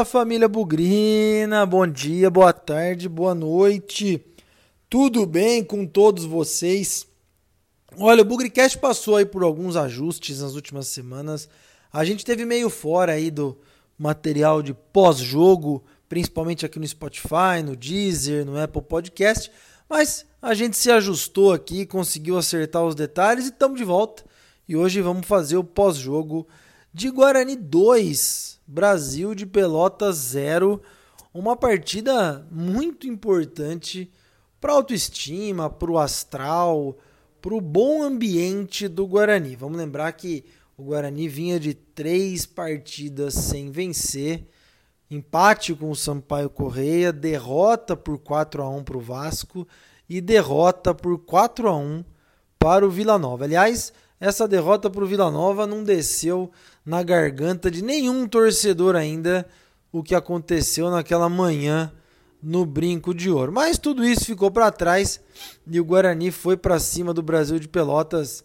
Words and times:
Fala 0.00 0.04
família 0.04 0.48
Bugrina, 0.48 1.66
bom 1.66 1.86
dia, 1.86 2.30
boa 2.30 2.54
tarde, 2.54 3.06
boa 3.06 3.34
noite. 3.34 4.24
Tudo 4.88 5.26
bem 5.26 5.62
com 5.62 5.86
todos 5.86 6.24
vocês? 6.24 7.06
Olha, 7.98 8.22
o 8.22 8.24
Bugricast 8.24 8.78
passou 8.78 9.16
aí 9.16 9.26
por 9.26 9.42
alguns 9.42 9.76
ajustes 9.76 10.40
nas 10.40 10.54
últimas 10.54 10.86
semanas. 10.86 11.50
A 11.92 12.02
gente 12.02 12.24
teve 12.24 12.46
meio 12.46 12.70
fora 12.70 13.12
aí 13.12 13.30
do 13.30 13.58
material 13.98 14.62
de 14.62 14.72
pós-jogo, 14.72 15.84
principalmente 16.08 16.64
aqui 16.64 16.78
no 16.78 16.88
Spotify, 16.88 17.62
no 17.62 17.76
Deezer, 17.76 18.46
no 18.46 18.58
Apple 18.58 18.80
Podcast, 18.80 19.52
mas 19.86 20.24
a 20.40 20.54
gente 20.54 20.78
se 20.78 20.90
ajustou 20.90 21.52
aqui, 21.52 21.84
conseguiu 21.84 22.38
acertar 22.38 22.82
os 22.86 22.94
detalhes 22.94 23.44
e 23.44 23.50
estamos 23.50 23.76
de 23.76 23.84
volta. 23.84 24.24
E 24.66 24.74
hoje 24.74 25.02
vamos 25.02 25.26
fazer 25.26 25.58
o 25.58 25.64
pós-jogo 25.64 26.48
de 26.92 27.08
Guarani 27.08 27.54
2, 27.54 28.60
Brasil 28.66 29.34
de 29.34 29.46
Pelotas 29.46 30.16
0. 30.16 30.82
Uma 31.32 31.56
partida 31.56 32.46
muito 32.50 33.06
importante 33.06 34.10
para 34.60 34.72
a 34.72 34.76
autoestima, 34.76 35.70
para 35.70 35.90
o 35.90 35.98
astral, 35.98 36.98
para 37.40 37.54
o 37.54 37.60
bom 37.60 38.02
ambiente 38.02 38.88
do 38.88 39.06
Guarani. 39.06 39.54
Vamos 39.54 39.78
lembrar 39.78 40.10
que 40.12 40.44
o 40.76 40.82
Guarani 40.82 41.28
vinha 41.28 41.60
de 41.60 41.74
três 41.74 42.44
partidas 42.44 43.34
sem 43.34 43.70
vencer, 43.70 44.48
empate 45.08 45.74
com 45.74 45.90
o 45.90 45.96
Sampaio 45.96 46.50
Correia, 46.50 47.12
derrota 47.12 47.96
por 47.96 48.18
4 48.18 48.62
a 48.62 48.68
1 48.68 48.82
para 48.82 48.96
o 48.96 49.00
Vasco 49.00 49.66
e 50.08 50.20
derrota 50.20 50.92
por 50.92 51.18
4 51.18 51.68
a 51.68 51.76
1 51.76 52.04
para 52.58 52.84
o 52.84 52.90
Vila 52.90 53.16
Nova. 53.16 53.44
Aliás, 53.44 53.92
essa 54.18 54.46
derrota 54.46 54.90
para 54.90 55.04
o 55.04 55.06
Vila 55.06 55.30
Nova 55.30 55.66
não 55.66 55.84
desceu 55.84 56.50
na 56.84 57.02
garganta 57.02 57.70
de 57.70 57.82
nenhum 57.82 58.26
torcedor 58.26 58.96
ainda 58.96 59.46
o 59.92 60.02
que 60.02 60.14
aconteceu 60.14 60.90
naquela 60.90 61.28
manhã 61.28 61.92
no 62.42 62.64
Brinco 62.64 63.12
de 63.14 63.30
Ouro. 63.30 63.52
Mas 63.52 63.78
tudo 63.78 64.04
isso 64.04 64.24
ficou 64.24 64.50
para 64.50 64.70
trás 64.70 65.20
e 65.66 65.80
o 65.80 65.84
Guarani 65.84 66.30
foi 66.30 66.56
para 66.56 66.78
cima 66.78 67.12
do 67.12 67.22
Brasil 67.22 67.58
de 67.58 67.68
Pelotas, 67.68 68.44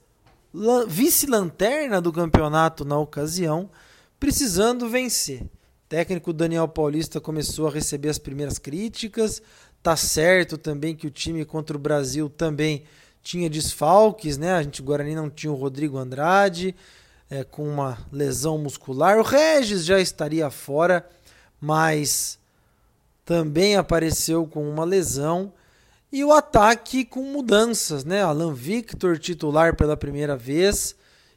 vice-lanterna 0.87 2.01
do 2.01 2.11
campeonato 2.11 2.83
na 2.83 2.97
ocasião, 2.97 3.69
precisando 4.19 4.89
vencer. 4.89 5.43
Técnico 5.87 6.33
Daniel 6.33 6.67
Paulista 6.67 7.21
começou 7.21 7.67
a 7.67 7.71
receber 7.71 8.09
as 8.09 8.17
primeiras 8.17 8.57
críticas. 8.57 9.41
Tá 9.83 9.95
certo 9.95 10.57
também 10.57 10.95
que 10.95 11.05
o 11.05 11.11
time 11.11 11.45
contra 11.45 11.77
o 11.77 11.79
Brasil 11.79 12.27
também 12.27 12.83
tinha 13.21 13.49
desfalques, 13.49 14.37
né? 14.37 14.53
A 14.53 14.63
gente, 14.63 14.81
o 14.81 14.83
Guarani 14.83 15.13
não 15.13 15.29
tinha 15.29 15.51
o 15.51 15.55
Rodrigo 15.55 15.97
Andrade 15.97 16.75
é, 17.29 17.43
com 17.43 17.67
uma 17.67 17.97
lesão 18.11 18.57
muscular. 18.57 19.17
O 19.17 19.23
Regis 19.23 19.85
já 19.85 19.99
estaria 19.99 20.49
fora, 20.49 21.07
mas 21.59 22.39
também 23.23 23.75
apareceu 23.75 24.45
com 24.45 24.69
uma 24.69 24.83
lesão. 24.83 25.51
E 26.11 26.23
o 26.23 26.31
ataque 26.31 27.03
com 27.03 27.23
mudanças, 27.23 28.05
né? 28.05 28.21
Alan 28.21 28.53
Victor 28.53 29.17
titular 29.17 29.75
pela 29.75 29.97
primeira 29.97 30.37
vez 30.37 30.95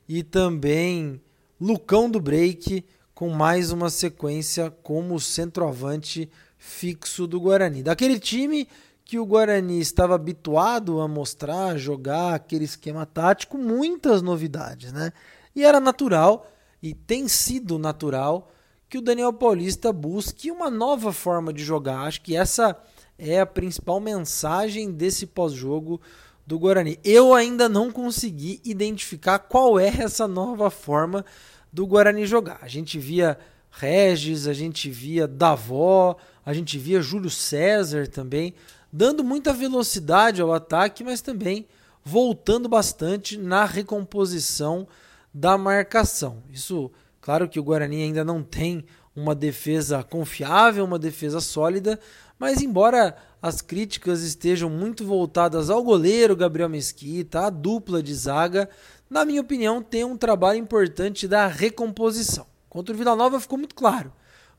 e 0.09 0.23
também 0.23 1.21
Lucão 1.61 2.09
do 2.09 2.21
Break 2.21 2.85
com 3.15 3.31
mais 3.31 3.73
uma 3.73 3.91
sequência 3.91 4.71
como 4.83 5.19
centroavante 5.19 6.31
fixo 6.57 7.27
do 7.27 7.41
Guarani. 7.41 7.83
Daquele 7.83 8.19
time 8.19 8.69
que 9.05 9.19
o 9.19 9.27
Guarani 9.27 9.81
estava 9.81 10.15
habituado 10.15 11.01
a 11.01 11.09
mostrar, 11.09 11.77
jogar 11.79 12.35
aquele 12.35 12.65
esquema 12.65 13.07
tático, 13.07 13.57
muitas 13.59 14.23
novidades, 14.23 14.93
né? 14.93 15.13
E 15.59 15.65
era 15.65 15.81
natural, 15.81 16.49
e 16.81 16.95
tem 16.95 17.27
sido 17.27 17.81
natural, 17.81 18.49
que 18.89 18.97
o 18.97 19.03
Daniel 19.03 19.33
Paulista 19.33 19.93
busque 19.93 20.53
uma 20.53 20.71
nova 20.71 21.13
forma 21.13 21.53
de 21.53 21.65
jogar. 21.65 22.03
Acho 22.03 22.23
que 22.23 22.37
essa 22.37 22.81
é 23.19 23.41
a 23.41 23.45
principal 23.45 23.99
mensagem 23.99 24.93
desse 24.93 25.27
pós-jogo 25.27 26.01
do 26.47 26.61
Guarani. 26.61 27.01
Eu 27.03 27.35
ainda 27.35 27.69
não 27.69 27.91
consegui 27.91 28.61
identificar 28.65 29.41
qual 29.41 29.81
é 29.81 29.89
essa 29.89 30.29
nova 30.29 30.71
forma 30.71 31.25
do 31.73 31.85
Guarani 31.89 32.25
jogar. 32.25 32.61
A 32.63 32.69
gente 32.69 32.97
via 32.97 33.37
Regis, 33.69 34.47
a 34.47 34.53
gente 34.53 34.89
via 34.89 35.27
Davó, 35.27 36.15
a 36.47 36.55
gente 36.55 36.79
via 36.79 37.03
Júlio 37.03 37.31
César 37.31 38.07
também 38.07 38.55
dando 38.93 39.25
muita 39.25 39.53
velocidade 39.53 40.41
ao 40.41 40.55
ataque, 40.55 41.03
mas 41.03 41.21
também 41.21 41.67
voltando 42.05 42.69
bastante 42.69 43.37
na 43.37 43.65
recomposição 43.65 44.87
da 45.33 45.59
marcação. 45.59 46.43
Isso, 46.51 46.91
claro 47.21 47.49
que 47.49 47.61
o 47.61 47.63
Guarani 47.63 48.03
ainda 48.03 48.25
não 48.25 48.43
tem 48.43 48.85
uma 49.15 49.35
defesa 49.35 50.03
confiável, 50.03 50.85
uma 50.85 50.99
defesa 50.99 51.41
sólida, 51.41 51.99
mas 52.39 52.63
embora 52.63 53.17
as 53.43 53.61
críticas 53.61 54.23
estejam 54.23 54.71
muito 54.71 55.05
voltadas 55.05 55.71
ao 55.71 55.83
goleiro 55.83 56.37
Gabriel 56.37 56.69
Mesquita, 56.69 57.47
à 57.47 57.51
dupla 57.51 58.03
de 58.03 58.15
zaga, 58.15 58.69
na 59.11 59.25
minha 59.25 59.41
opinião, 59.41 59.83
tem 59.83 60.05
um 60.05 60.17
trabalho 60.17 60.59
importante 60.59 61.27
da 61.27 61.47
recomposição. 61.47 62.47
Contra 62.69 62.95
o 62.95 62.99
Vila 62.99 63.17
Nova 63.17 63.41
ficou 63.41 63.59
muito 63.59 63.75
claro. 63.75 64.13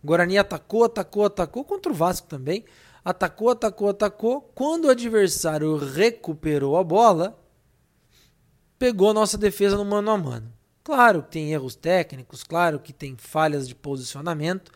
O 0.04 0.08
Guarani 0.08 0.38
atacou, 0.38 0.84
atacou, 0.84 1.26
atacou, 1.26 1.64
contra 1.64 1.92
o 1.92 1.96
Vasco 1.96 2.28
também, 2.28 2.66
atacou, 3.04 3.50
atacou, 3.50 3.90
atacou. 3.90 4.42
Quando 4.56 4.86
o 4.86 4.90
adversário 4.90 5.78
recuperou 5.78 6.78
a 6.78 6.84
bola, 6.84 7.38
pegou 8.78 9.14
nossa 9.14 9.38
defesa 9.38 9.78
no 9.78 9.86
mano 9.86 10.10
a 10.10 10.18
mano. 10.18 10.59
Claro 10.84 11.24
que 11.24 11.32
tem 11.32 11.52
erros 11.52 11.76
técnicos, 11.76 12.44
claro 12.44 12.80
que 12.80 12.94
tem 12.94 13.16
falhas 13.18 13.68
de 13.68 13.76
posicionamento, 13.76 14.72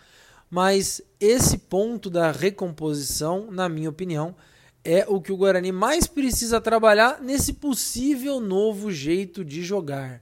mas 0.49 1.01
esse 1.19 1.57
ponto 1.57 2.09
da 2.09 2.31
recomposição, 2.31 3.49
na 3.49 3.67
minha 3.67 3.89
opinião, 3.89 4.35
é 4.83 5.05
o 5.07 5.21
que 5.21 5.31
o 5.31 5.37
Guarani 5.37 5.71
mais 5.71 6.05
precisa 6.05 6.59
trabalhar 6.59 7.21
nesse 7.21 7.53
possível 7.53 8.39
novo 8.39 8.91
jeito 8.91 9.43
de 9.43 9.63
jogar. 9.63 10.21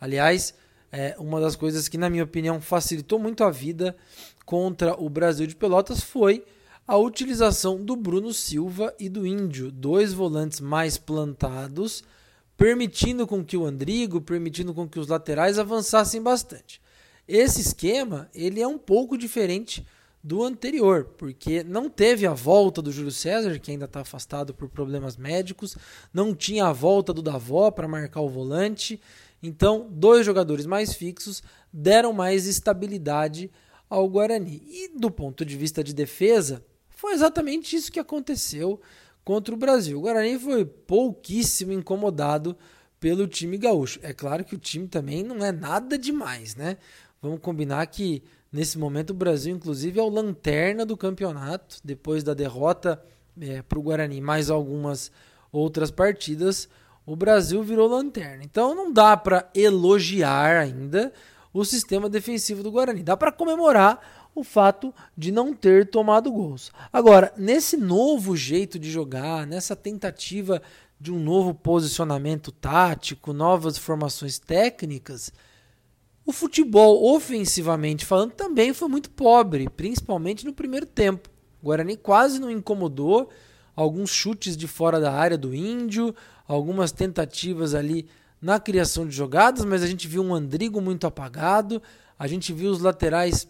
Aliás, 0.00 0.54
é 0.90 1.14
uma 1.18 1.40
das 1.40 1.54
coisas 1.54 1.86
que, 1.88 1.98
na 1.98 2.08
minha 2.08 2.24
opinião, 2.24 2.60
facilitou 2.60 3.18
muito 3.18 3.44
a 3.44 3.50
vida 3.50 3.94
contra 4.46 4.98
o 4.98 5.10
Brasil 5.10 5.46
de 5.46 5.54
Pelotas 5.54 6.00
foi 6.00 6.42
a 6.86 6.96
utilização 6.96 7.84
do 7.84 7.94
Bruno 7.94 8.32
Silva 8.32 8.94
e 8.98 9.10
do 9.10 9.26
Índio, 9.26 9.70
dois 9.70 10.14
volantes 10.14 10.58
mais 10.58 10.96
plantados, 10.96 12.02
permitindo 12.58 13.24
com 13.24 13.44
que 13.44 13.56
o 13.56 13.64
Andrigo, 13.64 14.20
permitindo 14.20 14.74
com 14.74 14.88
que 14.88 14.98
os 14.98 15.06
laterais 15.06 15.60
avançassem 15.60 16.20
bastante. 16.20 16.82
Esse 17.26 17.60
esquema, 17.60 18.28
ele 18.34 18.60
é 18.60 18.66
um 18.66 18.76
pouco 18.76 19.16
diferente 19.16 19.86
do 20.24 20.42
anterior, 20.42 21.04
porque 21.16 21.62
não 21.62 21.88
teve 21.88 22.26
a 22.26 22.34
volta 22.34 22.82
do 22.82 22.90
Júlio 22.90 23.12
César, 23.12 23.56
que 23.60 23.70
ainda 23.70 23.84
está 23.84 24.00
afastado 24.00 24.52
por 24.52 24.68
problemas 24.68 25.16
médicos, 25.16 25.76
não 26.12 26.34
tinha 26.34 26.66
a 26.66 26.72
volta 26.72 27.14
do 27.14 27.22
Davó 27.22 27.70
para 27.70 27.86
marcar 27.86 28.22
o 28.22 28.28
volante, 28.28 29.00
então 29.40 29.86
dois 29.88 30.26
jogadores 30.26 30.66
mais 30.66 30.92
fixos 30.94 31.44
deram 31.72 32.12
mais 32.12 32.48
estabilidade 32.48 33.52
ao 33.88 34.08
Guarani. 34.08 34.64
E 34.66 34.98
do 34.98 35.12
ponto 35.12 35.44
de 35.44 35.56
vista 35.56 35.84
de 35.84 35.94
defesa, 35.94 36.64
foi 36.88 37.12
exatamente 37.12 37.76
isso 37.76 37.92
que 37.92 38.00
aconteceu 38.00 38.80
contra 39.28 39.54
o 39.54 39.58
Brasil. 39.58 39.98
O 39.98 40.00
Guarani 40.00 40.38
foi 40.38 40.64
pouquíssimo 40.64 41.70
incomodado 41.70 42.56
pelo 42.98 43.28
time 43.28 43.58
gaúcho. 43.58 44.00
É 44.02 44.14
claro 44.14 44.42
que 44.42 44.54
o 44.54 44.58
time 44.58 44.88
também 44.88 45.22
não 45.22 45.44
é 45.44 45.52
nada 45.52 45.98
demais, 45.98 46.56
né? 46.56 46.78
Vamos 47.20 47.38
combinar 47.40 47.86
que 47.88 48.22
nesse 48.50 48.78
momento 48.78 49.10
o 49.10 49.14
Brasil, 49.14 49.54
inclusive, 49.54 50.00
é 50.00 50.02
o 50.02 50.08
lanterna 50.08 50.86
do 50.86 50.96
campeonato, 50.96 51.76
depois 51.84 52.24
da 52.24 52.32
derrota 52.32 53.02
é, 53.38 53.60
para 53.60 53.78
o 53.78 53.82
Guarani, 53.82 54.18
mais 54.18 54.48
algumas 54.48 55.12
outras 55.52 55.90
partidas, 55.90 56.66
o 57.04 57.14
Brasil 57.14 57.62
virou 57.62 57.86
lanterna. 57.86 58.42
Então 58.42 58.74
não 58.74 58.90
dá 58.90 59.14
para 59.14 59.50
elogiar 59.54 60.56
ainda 60.56 61.12
o 61.52 61.66
sistema 61.66 62.08
defensivo 62.08 62.62
do 62.62 62.72
Guarani. 62.72 63.02
Dá 63.02 63.14
para 63.14 63.30
comemorar 63.30 64.27
o 64.38 64.44
fato 64.44 64.94
de 65.16 65.30
não 65.32 65.54
ter 65.54 65.88
tomado 65.90 66.30
gols. 66.30 66.70
Agora, 66.92 67.32
nesse 67.36 67.76
novo 67.76 68.36
jeito 68.36 68.78
de 68.78 68.90
jogar, 68.90 69.46
nessa 69.46 69.74
tentativa 69.74 70.62
de 71.00 71.12
um 71.12 71.18
novo 71.18 71.54
posicionamento 71.54 72.50
tático, 72.50 73.32
novas 73.32 73.78
formações 73.78 74.38
técnicas, 74.38 75.32
o 76.26 76.32
futebol, 76.32 77.14
ofensivamente 77.14 78.04
falando, 78.04 78.32
também 78.32 78.74
foi 78.74 78.88
muito 78.88 79.10
pobre, 79.10 79.68
principalmente 79.70 80.44
no 80.44 80.52
primeiro 80.52 80.84
tempo. 80.84 81.30
O 81.62 81.66
Guarani 81.66 81.96
quase 81.96 82.38
não 82.38 82.50
incomodou, 82.50 83.30
alguns 83.74 84.10
chutes 84.10 84.56
de 84.56 84.66
fora 84.66 85.00
da 85.00 85.12
área 85.12 85.38
do 85.38 85.54
Índio, 85.54 86.14
algumas 86.46 86.92
tentativas 86.92 87.74
ali 87.74 88.06
na 88.42 88.60
criação 88.60 89.06
de 89.06 89.14
jogadas, 89.14 89.64
mas 89.64 89.82
a 89.82 89.86
gente 89.86 90.06
viu 90.06 90.22
um 90.22 90.34
Andrigo 90.34 90.80
muito 90.80 91.06
apagado, 91.06 91.82
a 92.18 92.26
gente 92.26 92.52
viu 92.52 92.70
os 92.70 92.80
laterais 92.80 93.48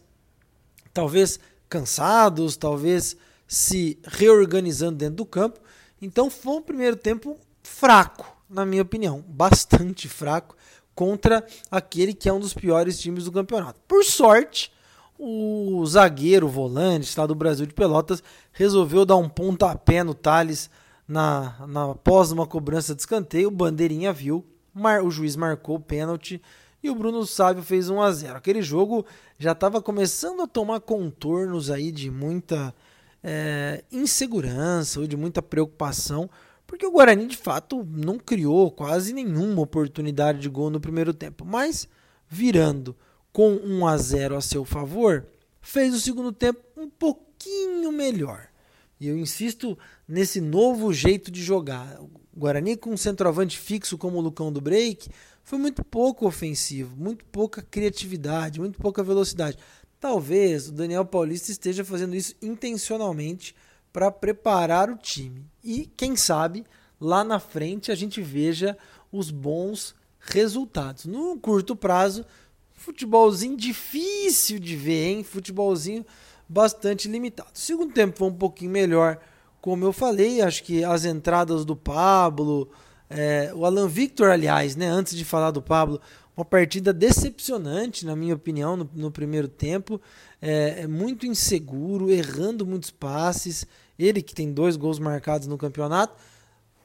talvez 0.98 1.38
cansados, 1.68 2.56
talvez 2.56 3.16
se 3.46 4.00
reorganizando 4.04 4.98
dentro 4.98 5.14
do 5.14 5.24
campo. 5.24 5.60
Então 6.02 6.28
foi 6.28 6.54
um 6.54 6.62
primeiro 6.62 6.96
tempo 6.96 7.38
fraco, 7.62 8.26
na 8.50 8.66
minha 8.66 8.82
opinião, 8.82 9.24
bastante 9.28 10.08
fraco 10.08 10.56
contra 10.92 11.46
aquele 11.70 12.12
que 12.12 12.28
é 12.28 12.32
um 12.32 12.40
dos 12.40 12.52
piores 12.52 12.98
times 12.98 13.26
do 13.26 13.32
campeonato. 13.32 13.80
Por 13.86 14.02
sorte, 14.04 14.72
o 15.16 15.84
zagueiro 15.86 16.48
volante 16.48 17.16
lá 17.16 17.26
do 17.26 17.34
Brasil 17.34 17.64
de 17.64 17.74
Pelotas 17.74 18.20
resolveu 18.52 19.06
dar 19.06 19.16
um 19.16 19.28
pontapé 19.28 20.02
no 20.02 20.14
Thales 20.14 20.68
na, 21.06 21.64
na 21.68 21.92
após 21.92 22.32
uma 22.32 22.44
cobrança 22.44 22.92
de 22.92 23.02
escanteio. 23.02 23.48
O 23.48 23.52
Bandeirinha 23.52 24.12
viu, 24.12 24.44
mar, 24.74 25.04
o 25.04 25.12
juiz 25.12 25.36
marcou 25.36 25.76
o 25.76 25.80
pênalti 25.80 26.42
e 26.82 26.90
o 26.90 26.94
Bruno 26.94 27.26
Sávio 27.26 27.62
fez 27.62 27.90
1 27.90 28.00
a 28.00 28.12
0 28.12 28.36
Aquele 28.36 28.62
jogo 28.62 29.04
já 29.38 29.52
estava 29.52 29.82
começando 29.82 30.42
a 30.42 30.46
tomar 30.46 30.80
contornos 30.80 31.70
aí 31.70 31.90
de 31.90 32.10
muita 32.10 32.74
é, 33.22 33.82
insegurança 33.90 35.00
ou 35.00 35.06
de 35.06 35.16
muita 35.16 35.42
preocupação, 35.42 36.30
porque 36.66 36.86
o 36.86 36.90
Guarani 36.90 37.26
de 37.26 37.36
fato 37.36 37.86
não 37.90 38.18
criou 38.18 38.70
quase 38.70 39.12
nenhuma 39.12 39.62
oportunidade 39.62 40.38
de 40.38 40.48
gol 40.48 40.70
no 40.70 40.80
primeiro 40.80 41.12
tempo, 41.12 41.44
mas 41.44 41.88
virando 42.28 42.94
com 43.32 43.54
1 43.54 43.86
a 43.86 43.96
0 43.96 44.36
a 44.36 44.40
seu 44.40 44.64
favor, 44.64 45.26
fez 45.60 45.94
o 45.94 46.00
segundo 46.00 46.32
tempo 46.32 46.60
um 46.76 46.88
pouquinho 46.88 47.90
melhor. 47.92 48.47
E 49.00 49.08
eu 49.08 49.16
insisto 49.16 49.78
nesse 50.06 50.40
novo 50.40 50.92
jeito 50.92 51.30
de 51.30 51.42
jogar. 51.42 52.00
O 52.00 52.10
Guarani 52.36 52.76
com 52.76 52.90
um 52.90 52.96
centroavante 52.96 53.58
fixo 53.58 53.98
como 53.98 54.18
o 54.18 54.20
Lucão 54.20 54.52
do 54.52 54.60
Break 54.60 55.08
foi 55.42 55.58
muito 55.58 55.84
pouco 55.84 56.26
ofensivo, 56.26 56.96
muito 56.96 57.24
pouca 57.24 57.62
criatividade, 57.62 58.60
muito 58.60 58.78
pouca 58.78 59.02
velocidade. 59.02 59.56
Talvez 60.00 60.68
o 60.68 60.72
Daniel 60.72 61.04
Paulista 61.04 61.50
esteja 61.50 61.84
fazendo 61.84 62.14
isso 62.14 62.34
intencionalmente 62.40 63.54
para 63.92 64.10
preparar 64.10 64.90
o 64.90 64.96
time. 64.96 65.44
E 65.62 65.90
quem 65.96 66.14
sabe 66.16 66.64
lá 67.00 67.24
na 67.24 67.40
frente 67.40 67.90
a 67.90 67.94
gente 67.94 68.20
veja 68.20 68.76
os 69.10 69.30
bons 69.30 69.94
resultados. 70.20 71.06
No 71.06 71.38
curto 71.38 71.74
prazo, 71.74 72.24
futebolzinho 72.78 73.56
difícil 73.56 74.58
de 74.58 74.76
ver, 74.76 75.08
hein? 75.08 75.24
Futebolzinho 75.24 76.06
bastante 76.48 77.08
limitado. 77.08 77.50
Segundo 77.52 77.92
tempo 77.92 78.16
foi 78.16 78.28
um 78.28 78.34
pouquinho 78.34 78.70
melhor, 78.70 79.18
como 79.60 79.84
eu 79.84 79.92
falei. 79.92 80.40
Acho 80.40 80.62
que 80.62 80.82
as 80.82 81.04
entradas 81.04 81.64
do 81.64 81.76
Pablo, 81.76 82.70
é, 83.10 83.52
o 83.54 83.66
Alan 83.66 83.88
Victor, 83.88 84.30
aliás, 84.30 84.76
né? 84.76 84.86
Antes 84.86 85.14
de 85.16 85.24
falar 85.24 85.50
do 85.50 85.60
Pablo, 85.60 86.00
uma 86.36 86.44
partida 86.44 86.92
decepcionante, 86.92 88.06
na 88.06 88.14
minha 88.14 88.34
opinião, 88.34 88.76
no, 88.76 88.88
no 88.94 89.10
primeiro 89.10 89.48
tempo. 89.48 90.00
É, 90.40 90.82
é, 90.82 90.86
muito 90.86 91.26
inseguro, 91.26 92.10
errando 92.10 92.64
muitos 92.64 92.92
passes. 92.92 93.66
Ele 93.98 94.22
que 94.22 94.34
tem 94.34 94.52
dois 94.52 94.76
gols 94.76 95.00
marcados 95.00 95.48
no 95.48 95.58
campeonato, 95.58 96.14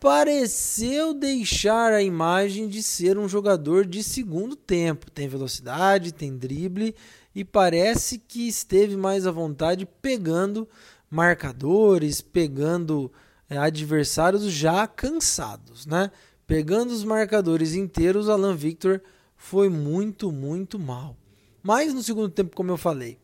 pareceu 0.04 1.14
deixar 1.14 1.94
a 1.94 2.04
imagem 2.04 2.68
de 2.68 2.84
ser 2.84 3.18
um 3.18 3.26
jogador 3.26 3.86
de 3.86 4.04
segundo 4.04 4.54
tempo. 4.54 5.10
Tem 5.10 5.30
velocidade, 5.30 6.12
tem 6.12 6.36
drible 6.36 6.94
e 7.34 7.46
parece 7.46 8.18
que 8.18 8.46
esteve 8.46 8.98
mais 8.98 9.26
à 9.26 9.32
vontade 9.32 9.88
pegando 10.02 10.68
marcadores, 11.10 12.20
pegando 12.20 13.10
é, 13.50 13.58
adversários 13.58 14.44
já 14.52 14.86
cansados, 14.86 15.86
né? 15.86 16.12
Pegando 16.46 16.92
os 16.92 17.06
marcadores 17.06 17.74
inteiros, 17.74 18.28
Alan 18.28 18.58
Victor 18.58 19.02
foi 19.38 19.70
muito, 19.70 20.34
muito 20.34 20.78
mal. 20.78 21.16
Mas 21.64 21.94
no 21.94 22.04
segundo 22.04 22.28
tempo, 22.28 22.58
como 22.58 22.72
eu 22.72 22.78
falei, 22.78 23.18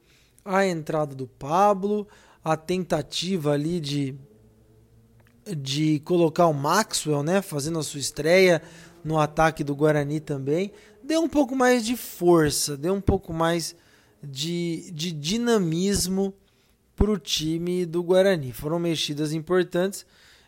a 0.45 0.65
entrada 0.65 1.13
do 1.13 1.27
Pablo, 1.27 2.07
a 2.41 2.55
tentativa 2.55 3.51
ali 3.51 3.81
de 3.81 4.15
de 5.55 5.99
colocar 6.01 6.47
o 6.47 6.53
Maxwell, 6.53 7.23
né, 7.23 7.41
fazendo 7.41 7.79
a 7.79 7.83
sua 7.83 7.99
estreia 7.99 8.61
no 9.03 9.19
ataque 9.19 9.63
do 9.63 9.75
Guarani 9.75 10.19
também, 10.19 10.71
deu 11.03 11.21
um 11.21 11.29
pouco 11.29 11.55
mais 11.55 11.85
de 11.85 11.95
força, 11.95 12.75
deu 12.75 12.93
um 12.93 13.01
pouco 13.01 13.33
mais 13.33 13.75
de, 14.21 14.91
de 14.91 15.11
dinamismo 15.11 16.33
para 16.95 17.11
o 17.11 17.17
time 17.17 17.85
do 17.85 18.03
Guarani. 18.03 18.51
Foram 18.51 18.77
mexidas 18.77 19.31
importantes. 19.33 20.05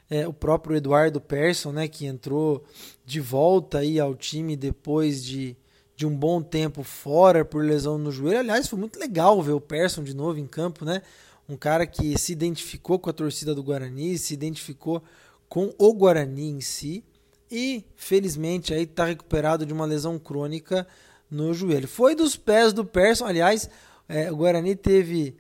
É, 0.10 0.28
o 0.28 0.34
próprio 0.34 0.76
Eduardo 0.76 1.22
Persson, 1.22 1.72
né, 1.72 1.88
que 1.88 2.06
entrou 2.06 2.66
de 3.06 3.22
volta 3.22 3.80
aí 3.80 3.98
ao 3.98 4.14
time 4.14 4.58
depois 4.58 5.24
de 5.24 5.56
de 6.02 6.06
um 6.08 6.18
bom 6.18 6.42
tempo 6.42 6.82
fora 6.82 7.46
por 7.46 7.64
lesão 7.64 7.96
no 7.96 8.12
joelho. 8.12 8.40
Aliás, 8.40 8.68
foi 8.68 8.80
muito 8.80 9.00
legal 9.00 9.40
ver 9.40 9.52
o 9.52 9.62
Persson 9.62 10.04
de 10.04 10.16
novo 10.16 10.40
em 10.40 10.48
campo, 10.48 10.84
né? 10.84 11.04
Um 11.52 11.58
cara 11.58 11.86
que 11.86 12.18
se 12.18 12.32
identificou 12.32 12.98
com 12.98 13.10
a 13.10 13.14
torcida 13.14 13.54
do 13.54 13.62
Guarani, 13.62 14.18
se 14.18 14.34
identificou 14.34 15.04
com 15.50 15.74
o 15.78 15.94
Guarani 15.94 16.50
em 16.50 16.62
si 16.62 17.04
e 17.52 17.84
felizmente 17.98 18.74
aí 18.74 18.84
está 18.84 19.04
recuperado 19.04 19.66
de 19.66 19.74
uma 19.74 19.84
lesão 19.84 20.18
crônica 20.18 20.88
no 21.30 21.54
joelho. 21.54 21.90
Foi 21.90 22.16
dos 22.16 22.38
pés 22.38 22.72
do 22.72 22.86
Persson, 22.86 23.26
aliás, 23.26 23.70
é, 24.08 24.32
o 24.32 24.38
Guarani 24.38 24.78
teve 24.78 25.36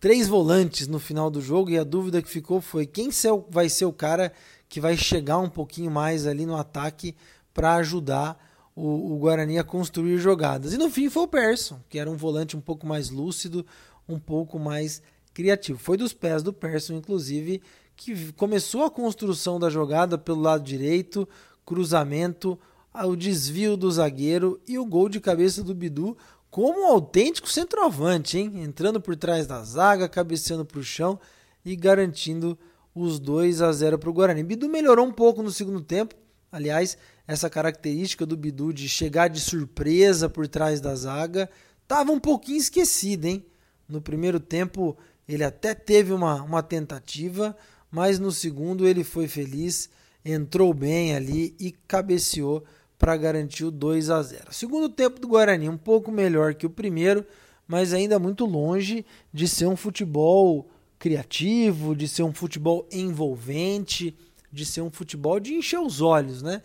três 0.00 0.26
volantes 0.26 0.88
no 0.88 0.98
final 0.98 1.30
do 1.30 1.40
jogo 1.40 1.70
e 1.70 1.78
a 1.78 1.84
dúvida 1.84 2.20
que 2.20 2.28
ficou 2.28 2.60
foi 2.60 2.84
quem 2.84 3.10
vai 3.48 3.68
ser 3.68 3.84
o 3.84 3.92
cara 3.92 4.32
que 4.68 4.80
vai 4.80 4.96
chegar 4.96 5.38
um 5.38 5.48
pouquinho 5.48 5.92
mais 5.92 6.26
ali 6.26 6.44
no 6.44 6.56
ataque 6.56 7.14
para 7.54 7.76
ajudar 7.76 8.36
o, 8.74 9.14
o, 9.14 9.18
Guarani 9.20 9.60
a 9.60 9.64
construir 9.64 10.18
jogadas. 10.18 10.72
E 10.72 10.76
no 10.76 10.90
fim 10.90 11.08
foi 11.08 11.22
o 11.22 11.28
Persson, 11.28 11.78
que 11.88 12.00
era 12.00 12.10
um 12.10 12.16
volante 12.16 12.56
um 12.56 12.60
pouco 12.60 12.84
mais 12.84 13.10
lúcido, 13.10 13.64
um 14.08 14.18
pouco 14.18 14.58
mais 14.58 15.00
criativo. 15.32 15.78
Foi 15.78 15.96
dos 15.96 16.12
pés 16.12 16.42
do 16.42 16.52
Persson, 16.52 16.94
inclusive, 16.94 17.62
que 17.96 18.32
começou 18.32 18.84
a 18.84 18.90
construção 18.90 19.58
da 19.58 19.70
jogada 19.70 20.18
pelo 20.18 20.40
lado 20.40 20.64
direito, 20.64 21.28
cruzamento, 21.64 22.58
o 22.94 23.16
desvio 23.16 23.76
do 23.76 23.90
zagueiro 23.90 24.60
e 24.66 24.78
o 24.78 24.84
gol 24.84 25.08
de 25.08 25.20
cabeça 25.20 25.62
do 25.62 25.74
Bidu 25.74 26.16
como 26.50 26.82
um 26.82 26.86
autêntico 26.86 27.48
centroavante, 27.48 28.36
hein? 28.36 28.52
entrando 28.56 29.00
por 29.00 29.16
trás 29.16 29.46
da 29.46 29.62
zaga, 29.62 30.06
cabeceando 30.06 30.66
para 30.66 30.78
o 30.78 30.84
chão 30.84 31.18
e 31.64 31.74
garantindo 31.74 32.58
os 32.94 33.18
2 33.18 33.62
a 33.62 33.72
0 33.72 33.98
para 33.98 34.10
o 34.10 34.12
Guarani. 34.12 34.42
Bidu 34.42 34.68
melhorou 34.68 35.06
um 35.06 35.12
pouco 35.12 35.42
no 35.42 35.50
segundo 35.50 35.80
tempo, 35.80 36.14
aliás, 36.50 36.98
essa 37.26 37.48
característica 37.48 38.26
do 38.26 38.36
Bidu 38.36 38.70
de 38.70 38.86
chegar 38.86 39.28
de 39.28 39.40
surpresa 39.40 40.28
por 40.28 40.46
trás 40.46 40.78
da 40.78 40.94
zaga, 40.94 41.48
estava 41.82 42.12
um 42.12 42.20
pouquinho 42.20 42.58
esquecida, 42.58 43.28
hein? 43.28 43.46
No 43.88 44.02
primeiro 44.02 44.38
tempo 44.38 44.96
ele 45.34 45.44
até 45.44 45.74
teve 45.74 46.12
uma, 46.12 46.42
uma 46.42 46.62
tentativa, 46.62 47.56
mas 47.90 48.18
no 48.18 48.32
segundo 48.32 48.86
ele 48.86 49.04
foi 49.04 49.28
feliz, 49.28 49.88
entrou 50.24 50.72
bem 50.72 51.14
ali 51.14 51.54
e 51.58 51.72
cabeceou 51.72 52.64
para 52.98 53.16
garantir 53.16 53.64
o 53.64 53.70
2 53.70 54.10
a 54.10 54.22
0. 54.22 54.52
Segundo 54.52 54.88
tempo 54.88 55.20
do 55.20 55.28
Guarani 55.28 55.68
um 55.68 55.76
pouco 55.76 56.10
melhor 56.12 56.54
que 56.54 56.66
o 56.66 56.70
primeiro, 56.70 57.26
mas 57.66 57.92
ainda 57.92 58.18
muito 58.18 58.44
longe 58.44 59.04
de 59.32 59.48
ser 59.48 59.66
um 59.66 59.76
futebol 59.76 60.68
criativo, 60.98 61.96
de 61.96 62.06
ser 62.06 62.22
um 62.22 62.32
futebol 62.32 62.86
envolvente, 62.92 64.16
de 64.52 64.64
ser 64.64 64.82
um 64.82 64.90
futebol 64.90 65.40
de 65.40 65.54
encher 65.54 65.80
os 65.80 66.00
olhos, 66.00 66.42
né? 66.42 66.62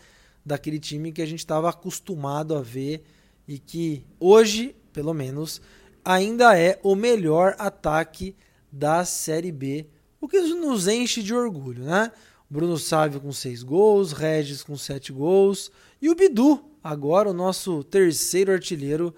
daquele 0.47 0.79
time 0.79 1.11
que 1.11 1.21
a 1.21 1.25
gente 1.25 1.39
estava 1.39 1.69
acostumado 1.69 2.55
a 2.55 2.61
ver 2.61 3.03
e 3.45 3.59
que 3.59 4.05
hoje, 4.17 4.73
pelo 4.93 5.13
menos, 5.13 5.61
ainda 6.05 6.57
é 6.57 6.79
o 6.83 6.95
melhor 6.95 7.53
ataque 7.59 8.33
da 8.71 9.05
Série 9.05 9.51
B, 9.51 9.87
o 10.19 10.27
que 10.27 10.39
nos 10.39 10.87
enche 10.87 11.21
de 11.21 11.33
orgulho, 11.33 11.83
né? 11.83 12.11
Bruno 12.49 12.77
Sávio 12.77 13.19
com 13.19 13.31
seis 13.31 13.61
gols, 13.61 14.13
Regis 14.13 14.63
com 14.63 14.77
sete 14.77 15.11
gols 15.11 15.69
e 16.01 16.09
o 16.09 16.15
Bidu, 16.15 16.63
agora 16.83 17.29
o 17.29 17.33
nosso 17.33 17.83
terceiro 17.83 18.51
artilheiro, 18.51 19.13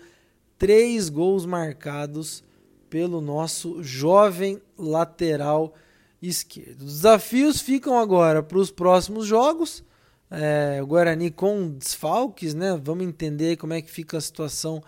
três 0.57 1.09
gols 1.09 1.45
marcados 1.45 2.43
pelo 2.89 3.21
nosso 3.21 3.83
jovem 3.83 4.59
lateral 4.77 5.73
esquerdo. 6.21 6.81
Os 6.81 6.95
desafios 6.95 7.61
ficam 7.61 7.99
agora 7.99 8.41
para 8.41 8.57
os 8.57 8.71
próximos 8.71 9.27
jogos 9.27 9.83
é, 10.31 10.79
o 10.81 10.85
Guarani 10.85 11.31
com 11.31 11.71
desfalques, 11.71 12.53
né? 12.53 12.79
Vamos 12.81 13.05
entender 13.05 13.57
como 13.57 13.73
é 13.73 13.81
que 13.81 13.89
fica 13.89 14.17
a 14.17 14.21
situação 14.21 14.83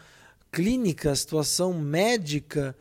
clínica, 0.52 1.12
a 1.12 1.16
situação 1.16 1.74
médica 1.74 2.76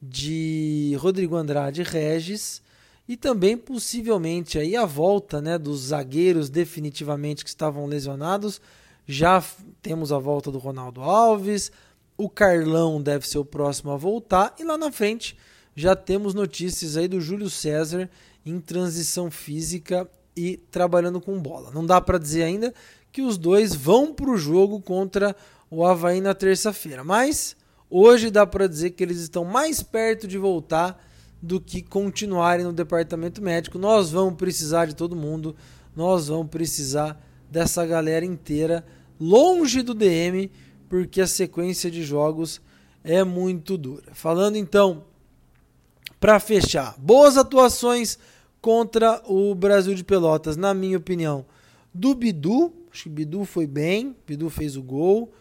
de 0.00 0.96
Rodrigo 0.98 1.36
Andrade 1.36 1.82
Regis 1.82 2.62
e 3.08 3.16
também 3.16 3.56
possivelmente 3.56 4.58
aí 4.58 4.76
a 4.76 4.84
volta, 4.84 5.40
né, 5.40 5.58
dos 5.58 5.88
zagueiros 5.88 6.50
definitivamente 6.50 7.44
que 7.44 7.50
estavam 7.50 7.86
lesionados. 7.86 8.60
Já 9.06 9.42
temos 9.80 10.12
a 10.12 10.18
volta 10.18 10.50
do 10.50 10.58
Ronaldo 10.58 11.00
Alves, 11.02 11.70
o 12.16 12.28
Carlão 12.28 13.00
deve 13.00 13.28
ser 13.28 13.38
o 13.38 13.44
próximo 13.44 13.92
a 13.92 13.96
voltar 13.96 14.54
e 14.58 14.64
lá 14.64 14.76
na 14.76 14.90
frente 14.90 15.36
já 15.74 15.94
temos 15.94 16.34
notícias 16.34 16.96
aí 16.96 17.06
do 17.06 17.20
Júlio 17.20 17.50
César 17.50 18.08
em 18.44 18.58
transição 18.58 19.30
física 19.30 20.08
e 20.34 20.56
trabalhando 20.56 21.20
com 21.20 21.38
bola. 21.38 21.70
Não 21.70 21.84
dá 21.84 22.00
para 22.00 22.18
dizer 22.18 22.42
ainda 22.42 22.72
que 23.12 23.22
os 23.22 23.36
dois 23.36 23.74
vão 23.74 24.14
para 24.14 24.30
o 24.30 24.36
jogo 24.36 24.80
contra 24.80 25.36
o 25.70 25.84
Havaí 25.84 26.20
na 26.20 26.34
terça-feira, 26.34 27.04
mas 27.04 27.56
hoje 27.90 28.30
dá 28.30 28.46
para 28.46 28.66
dizer 28.66 28.90
que 28.90 29.02
eles 29.02 29.18
estão 29.18 29.44
mais 29.44 29.82
perto 29.82 30.26
de 30.26 30.38
voltar 30.38 31.02
do 31.40 31.60
que 31.60 31.82
continuarem 31.82 32.64
no 32.64 32.72
departamento 32.72 33.42
médico. 33.42 33.78
Nós 33.78 34.10
vamos 34.10 34.34
precisar 34.34 34.86
de 34.86 34.94
todo 34.94 35.14
mundo, 35.14 35.54
nós 35.94 36.28
vamos 36.28 36.48
precisar 36.48 37.22
dessa 37.50 37.86
galera 37.86 38.24
inteira 38.24 38.84
longe 39.18 39.82
do 39.82 39.94
DM, 39.94 40.50
porque 40.88 41.20
a 41.20 41.26
sequência 41.26 41.90
de 41.90 42.02
jogos 42.02 42.60
é 43.02 43.22
muito 43.24 43.78
dura. 43.78 44.12
Falando 44.12 44.56
então, 44.56 45.04
para 46.20 46.40
fechar, 46.40 46.94
boas 46.98 47.36
atuações 47.36 48.18
contra 48.60 49.22
o 49.26 49.54
Brasil 49.54 49.94
de 49.94 50.02
Pelotas, 50.02 50.56
na 50.56 50.74
minha 50.74 50.98
opinião, 50.98 51.46
do 51.94 52.14
Bidu. 52.14 52.72
Acho 52.92 53.04
que 53.04 53.08
Bidu 53.08 53.44
foi 53.44 53.66
bem, 53.66 54.16
Bidu 54.26 54.50
fez 54.50 54.76
o 54.76 54.82
gol. 54.82 55.32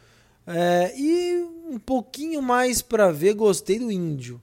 É, 0.48 0.94
e 0.98 1.44
um 1.70 1.80
pouquinho 1.80 2.42
mais 2.42 2.82
para 2.82 3.12
ver, 3.12 3.34
gostei 3.34 3.80
do 3.80 3.92
Índio. 3.92 4.42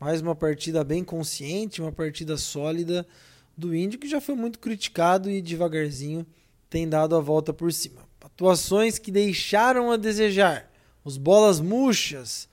Mais 0.00 0.20
uma 0.20 0.34
partida 0.34 0.82
bem 0.82 1.04
consciente, 1.04 1.80
uma 1.80 1.92
partida 1.92 2.36
sólida 2.36 3.06
do 3.56 3.74
Índio, 3.74 3.98
que 3.98 4.08
já 4.08 4.20
foi 4.20 4.34
muito 4.34 4.58
criticado 4.58 5.30
e 5.30 5.42
devagarzinho 5.42 6.26
tem 6.68 6.88
dado 6.88 7.14
a 7.14 7.20
volta 7.20 7.52
por 7.52 7.70
cima. 7.70 8.00
Atuações 8.24 8.98
que 8.98 9.12
deixaram 9.12 9.92
a 9.92 9.96
desejar. 9.98 10.70
Os 11.04 11.18
bolas 11.18 11.60
murchas. 11.60 12.48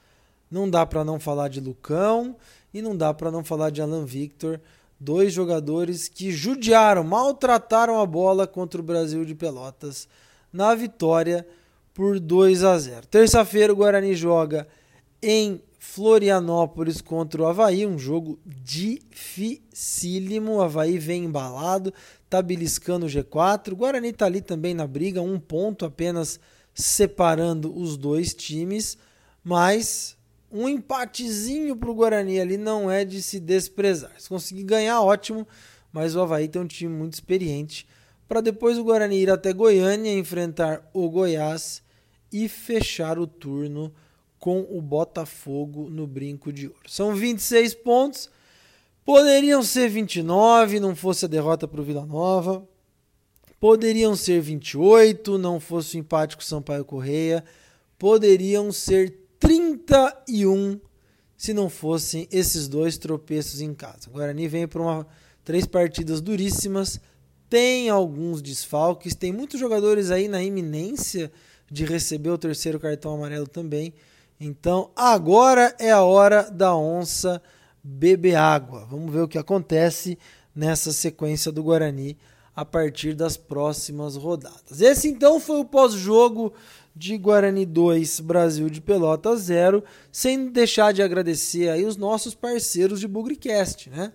Não 0.51 0.69
dá 0.69 0.85
para 0.85 1.05
não 1.05 1.19
falar 1.19 1.47
de 1.47 1.61
Lucão 1.61 2.35
e 2.73 2.81
não 2.81 2.97
dá 2.97 3.13
para 3.13 3.31
não 3.31 3.45
falar 3.45 3.69
de 3.69 3.81
Alan 3.81 4.05
Victor, 4.05 4.59
dois 4.99 5.31
jogadores 5.31 6.09
que 6.09 6.31
judiaram, 6.31 7.03
maltrataram 7.03 7.99
a 7.99 8.05
bola 8.05 8.45
contra 8.45 8.81
o 8.81 8.83
Brasil 8.83 9.23
de 9.23 9.33
Pelotas 9.33 10.07
na 10.51 10.75
vitória 10.75 11.47
por 11.99 12.17
2 12.17 12.63
a 12.63 12.79
0. 12.79 13.07
Terça-feira 13.07 13.73
o 13.73 13.75
Guarani 13.75 14.15
joga 14.15 14.65
em 15.21 15.61
Florianópolis 15.77 17.01
contra 17.01 17.41
o 17.41 17.45
Havaí, 17.45 17.85
um 17.85 17.99
jogo 17.99 18.39
dificílimo. 18.45 19.33
O 20.53 20.61
Havaí 20.61 20.97
vem 20.97 21.25
embalado, 21.25 21.93
tá 22.29 22.41
beliscando 22.41 23.05
o 23.05 23.09
G4. 23.09 23.73
O 23.73 23.75
Guarani 23.75 24.13
tá 24.13 24.27
ali 24.27 24.39
também 24.39 24.73
na 24.73 24.87
briga, 24.87 25.21
um 25.21 25.37
ponto 25.37 25.83
apenas 25.83 26.39
separando 26.73 27.77
os 27.77 27.97
dois 27.97 28.33
times, 28.33 28.97
mas 29.43 30.15
um 30.49 30.69
empatezinho 30.69 31.75
para 31.75 31.91
o 31.91 31.95
Guarani 31.95 32.39
ali 32.39 32.55
não 32.55 32.89
é 32.89 33.03
de 33.03 33.21
se 33.21 33.41
desprezar. 33.41 34.13
Se 34.17 34.29
conseguir 34.29 34.63
ganhar, 34.63 35.01
ótimo, 35.01 35.45
mas 35.91 36.15
o 36.15 36.21
Havaí 36.21 36.47
tem 36.47 36.61
um 36.61 36.65
time 36.65 36.93
muito 36.93 37.15
experiente 37.15 37.85
para 38.25 38.39
depois 38.39 38.77
o 38.77 38.85
Guarani 38.85 39.17
ir 39.17 39.29
até 39.31 39.51
Goiânia 39.51 40.13
enfrentar 40.13 40.87
o 40.93 41.09
Goiás 41.09 41.81
e 42.31 42.47
fechar 42.47 43.17
o 43.19 43.27
turno 43.27 43.93
com 44.39 44.61
o 44.69 44.81
Botafogo 44.81 45.89
no 45.89 46.07
brinco 46.07 46.51
de 46.51 46.67
ouro. 46.67 46.79
São 46.87 47.13
26 47.13 47.73
pontos, 47.75 48.29
poderiam 49.03 49.61
ser 49.61 49.89
29, 49.89 50.79
não 50.79 50.95
fosse 50.95 51.25
a 51.25 51.27
derrota 51.27 51.67
para 51.67 51.81
o 51.81 51.83
Vila 51.83 52.05
Nova. 52.05 52.67
Poderiam 53.59 54.15
ser 54.15 54.39
28, 54.39 55.37
não 55.37 55.59
fosse 55.59 55.97
o 55.97 55.99
empate 55.99 56.37
com 56.37 56.41
o 56.41 56.45
Sampaio 56.45 56.85
Correia. 56.85 57.43
Poderiam 57.97 58.71
ser 58.71 59.17
31 59.37 60.79
se 61.35 61.53
não 61.53 61.69
fossem 61.69 62.27
esses 62.31 62.69
dois 62.69 62.97
tropeços 62.97 63.59
em 63.59 63.73
casa. 63.73 64.09
O 64.09 64.11
Guarani 64.11 64.47
vem 64.47 64.67
para 64.67 65.05
três 65.43 65.65
partidas 65.65 66.21
duríssimas, 66.21 66.99
tem 67.49 67.89
alguns 67.89 68.41
desfalques, 68.41 69.15
tem 69.15 69.33
muitos 69.33 69.59
jogadores 69.59 70.11
aí 70.11 70.27
na 70.27 70.43
iminência 70.43 71.31
de 71.71 71.85
receber 71.85 72.29
o 72.29 72.37
terceiro 72.37 72.79
cartão 72.79 73.13
amarelo 73.13 73.47
também. 73.47 73.93
Então 74.39 74.89
agora 74.95 75.75
é 75.79 75.91
a 75.91 76.01
hora 76.01 76.49
da 76.49 76.75
onça 76.75 77.41
beber 77.83 78.35
água. 78.35 78.85
Vamos 78.89 79.11
ver 79.11 79.21
o 79.21 79.27
que 79.27 79.37
acontece 79.37 80.17
nessa 80.55 80.91
sequência 80.91 81.51
do 81.51 81.63
Guarani 81.63 82.17
a 82.55 82.65
partir 82.65 83.13
das 83.13 83.37
próximas 83.37 84.15
rodadas. 84.15 84.81
Esse 84.81 85.07
então 85.07 85.39
foi 85.39 85.59
o 85.59 85.65
pós-jogo 85.65 86.53
de 86.95 87.17
Guarani 87.17 87.65
2, 87.65 88.19
Brasil 88.19 88.69
de 88.69 88.81
Pelota 88.81 89.35
0, 89.35 89.81
sem 90.11 90.49
deixar 90.49 90.91
de 90.91 91.01
agradecer 91.01 91.69
aí 91.69 91.85
os 91.85 91.95
nossos 91.95 92.35
parceiros 92.35 92.99
de 92.99 93.07
Bugricast, 93.07 93.89
né? 93.89 94.11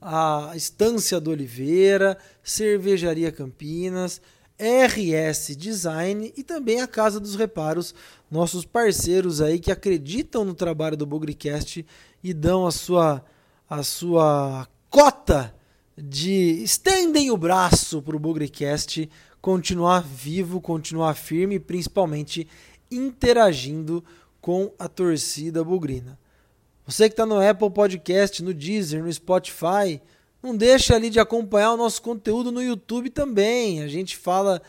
A 0.00 0.52
Estância 0.54 1.20
do 1.20 1.30
Oliveira, 1.30 2.16
Cervejaria 2.42 3.30
Campinas, 3.30 4.20
RS 4.62 5.56
Design 5.56 6.32
e 6.36 6.42
também 6.44 6.80
a 6.80 6.86
Casa 6.86 7.18
dos 7.18 7.34
Reparos, 7.34 7.92
nossos 8.30 8.64
parceiros 8.64 9.40
aí 9.40 9.58
que 9.58 9.72
acreditam 9.72 10.44
no 10.44 10.54
trabalho 10.54 10.96
do 10.96 11.04
Bugricast 11.04 11.84
e 12.22 12.32
dão 12.32 12.66
a 12.66 12.70
sua, 12.70 13.24
a 13.68 13.82
sua 13.82 14.68
cota 14.88 15.52
de 15.98 16.62
estendem 16.62 17.30
o 17.30 17.36
braço 17.36 18.00
para 18.00 18.16
o 18.16 18.20
Bugricast 18.20 19.10
continuar 19.40 20.00
vivo, 20.00 20.60
continuar 20.60 21.14
firme 21.14 21.56
e 21.56 21.60
principalmente 21.60 22.46
interagindo 22.90 24.04
com 24.40 24.72
a 24.78 24.86
torcida 24.86 25.64
bugrina. 25.64 26.18
Você 26.86 27.08
que 27.08 27.12
está 27.12 27.26
no 27.26 27.40
Apple 27.40 27.70
Podcast, 27.70 28.42
no 28.42 28.54
Deezer, 28.54 29.02
no 29.02 29.12
Spotify, 29.12 30.00
não 30.42 30.56
deixa 30.56 30.96
ali 30.96 31.08
de 31.08 31.20
acompanhar 31.20 31.72
o 31.72 31.76
nosso 31.76 32.02
conteúdo 32.02 32.50
no 32.50 32.62
YouTube 32.62 33.10
também. 33.10 33.82
A 33.82 33.88
gente 33.88 34.16
fala, 34.16 34.60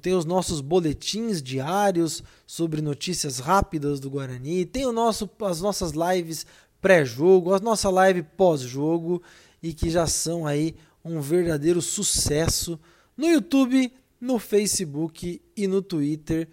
tem 0.00 0.14
os 0.14 0.24
nossos 0.24 0.60
boletins 0.60 1.42
diários 1.42 2.22
sobre 2.46 2.82
notícias 2.82 3.38
rápidas 3.38 3.98
do 3.98 4.10
Guarani, 4.10 4.64
tem 4.64 4.84
o 4.86 4.92
nosso, 4.92 5.28
as 5.42 5.60
nossas 5.60 5.92
lives 5.92 6.46
pré-jogo, 6.80 7.54
a 7.54 7.60
nossa 7.60 7.88
live 7.88 8.22
pós-jogo 8.22 9.22
e 9.62 9.72
que 9.72 9.88
já 9.88 10.06
são 10.06 10.46
aí 10.46 10.74
um 11.04 11.20
verdadeiro 11.20 11.80
sucesso 11.80 12.78
no 13.16 13.26
YouTube, 13.26 13.92
no 14.20 14.38
Facebook 14.38 15.40
e 15.56 15.66
no 15.66 15.80
Twitter. 15.80 16.48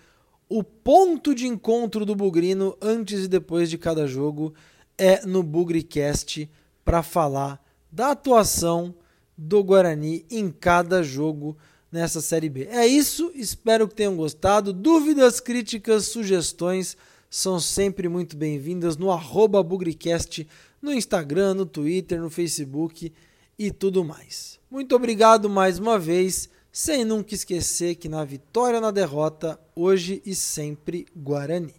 O 0.48 0.64
ponto 0.64 1.36
de 1.36 1.48
encontro 1.48 2.06
do 2.06 2.16
Bugrino 2.16 2.78
antes 2.82 3.26
e 3.26 3.28
depois 3.28 3.70
de 3.70 3.78
cada 3.78 4.08
jogo 4.08 4.54
é 4.98 5.26
no 5.26 5.44
Bugricast 5.44 6.50
para 6.84 7.04
falar 7.04 7.64
da 7.92 8.12
atuação 8.12 8.94
do 9.38 9.64
Guarani 9.64 10.26
em 10.30 10.52
cada 10.52 11.02
jogo 11.02 11.58
nessa 11.92 12.22
Série 12.22 12.50
B. 12.50 12.68
É 12.72 12.86
isso, 12.86 13.32
espero 13.34 13.88
que 13.88 13.96
tenham 13.96 14.16
gostado. 14.16 14.74
Dúvidas, 14.74 15.40
críticas, 15.40 16.08
sugestões 16.08 16.96
são 17.30 17.60
sempre 17.60 18.08
muito 18.08 18.36
bem-vindas 18.36 18.98
no 18.98 19.12
arroba 19.12 19.62
Bugricast, 19.62 20.48
no 20.82 20.94
Instagram, 20.94 21.54
no 21.54 21.66
Twitter, 21.66 22.20
no 22.20 22.30
Facebook 22.30 23.14
e 23.58 23.72
tudo 23.72 24.04
mais. 24.04 24.60
Muito 24.70 24.96
obrigado 24.96 25.50
mais 25.50 25.80
uma 25.80 25.98
vez, 25.98 26.50
sem 26.72 27.04
nunca 27.04 27.34
esquecer 27.34 27.96
que 27.96 28.10
na 28.10 28.24
vitória 28.24 28.76
ou 28.76 28.82
na 28.82 28.92
derrota, 28.92 29.60
hoje 29.76 30.22
e 30.26 30.34
sempre 30.36 31.06
Guarani. 31.16 31.79